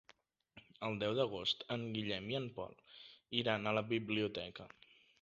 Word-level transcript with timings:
El 0.87 0.97
deu 1.03 1.13
d'agost 1.19 1.61
en 1.77 1.85
Guillem 1.97 2.33
i 2.33 2.39
en 2.41 2.49
Pol 2.57 2.75
iran 3.45 3.67
a 3.73 3.79
la 3.81 3.89
biblioteca. 3.95 4.73